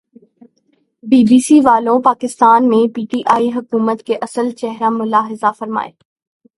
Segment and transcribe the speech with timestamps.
[1.03, 5.91] be B C والو پاکستان میں P T I حکومت کا اصل چہرا ملاحظہ فرمائیں